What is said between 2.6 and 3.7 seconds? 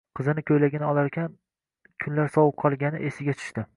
qolgani esiga tushdi